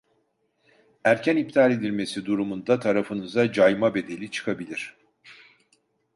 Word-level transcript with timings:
Erken 1.03 1.37
iptal 1.37 1.71
edilmesi 1.71 2.25
durumunda 2.25 2.79
tarafınıza 2.79 3.51
cayma 3.51 3.95
bedeli 3.95 4.31
çıkabilir 4.31 4.97